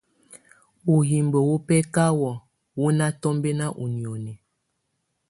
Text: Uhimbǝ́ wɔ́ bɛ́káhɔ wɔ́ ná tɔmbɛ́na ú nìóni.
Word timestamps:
Uhimbǝ́ 0.95 1.41
wɔ́ 1.47 1.57
bɛ́káhɔ 1.67 2.31
wɔ́ 2.79 2.91
ná 2.97 3.07
tɔmbɛ́na 3.21 3.65
ú 3.81 3.85
nìóni. 3.95 4.33